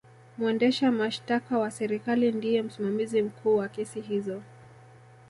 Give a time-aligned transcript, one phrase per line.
[0.37, 4.41] mwendesha mashtaka wa serikali ndiye msimamizi mkuu wa kesi hizo